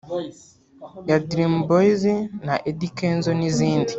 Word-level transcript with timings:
ya 1.09 1.17
Dream 1.29 1.53
Boyz 1.67 2.03
na 2.45 2.55
Eddy 2.69 2.89
Kenzo 2.97 3.31
n’izindi 3.39 3.89